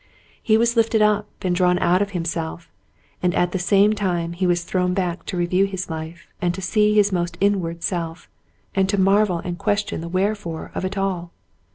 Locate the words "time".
3.93-4.33